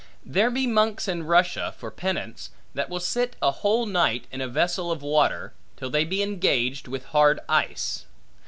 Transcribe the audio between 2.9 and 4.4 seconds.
sit a whole night